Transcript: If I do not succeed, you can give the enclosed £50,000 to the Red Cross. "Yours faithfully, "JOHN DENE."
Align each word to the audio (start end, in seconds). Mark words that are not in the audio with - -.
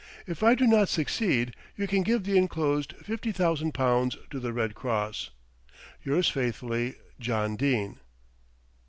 If 0.25 0.41
I 0.41 0.55
do 0.55 0.65
not 0.65 0.89
succeed, 0.89 1.55
you 1.77 1.85
can 1.85 2.01
give 2.01 2.23
the 2.23 2.35
enclosed 2.35 2.95
£50,000 3.05 4.29
to 4.31 4.39
the 4.39 4.51
Red 4.51 4.73
Cross. 4.73 5.29
"Yours 6.03 6.27
faithfully, 6.27 6.95
"JOHN 7.19 7.55
DENE." 7.55 7.99